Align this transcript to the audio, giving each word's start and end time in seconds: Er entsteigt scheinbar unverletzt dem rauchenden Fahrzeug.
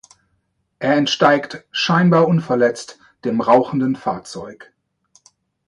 Er 0.79 0.95
entsteigt 0.95 1.63
scheinbar 1.71 2.27
unverletzt 2.27 2.97
dem 3.23 3.39
rauchenden 3.39 3.95
Fahrzeug. 3.95 4.73